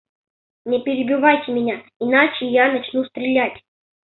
[0.65, 3.61] Не перебивайте меня, иначе я начну стрелять.